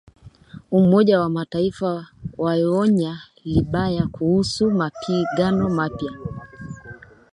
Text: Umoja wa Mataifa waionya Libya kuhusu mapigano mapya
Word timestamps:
Umoja 0.71 1.19
wa 1.19 1.29
Mataifa 1.29 2.07
waionya 2.37 3.21
Libya 3.43 4.07
kuhusu 4.07 4.71
mapigano 4.71 5.69
mapya 5.69 6.11